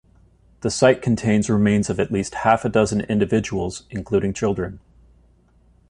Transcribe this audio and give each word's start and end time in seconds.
The 0.61 0.71
site 0.71 0.99
contains 1.03 1.47
remains 1.47 1.87
of 1.87 1.99
at 1.99 2.11
least 2.11 2.33
half 2.33 2.65
a 2.65 2.69
dozen 2.69 3.01
individuals, 3.01 3.83
including 3.91 4.33
children. 4.33 4.79